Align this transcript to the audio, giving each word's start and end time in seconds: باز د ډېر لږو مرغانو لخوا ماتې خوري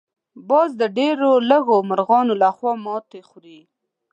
باز 0.49 0.69
د 0.81 0.83
ډېر 0.97 1.15
لږو 1.51 1.77
مرغانو 1.89 2.33
لخوا 2.43 2.71
ماتې 2.85 3.19
خوري 3.29 3.59